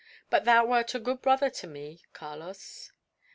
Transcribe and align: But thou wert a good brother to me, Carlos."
But 0.31 0.45
thou 0.45 0.65
wert 0.65 0.95
a 0.95 0.99
good 0.99 1.21
brother 1.21 1.51
to 1.51 1.67
me, 1.67 2.01
Carlos." 2.11 2.91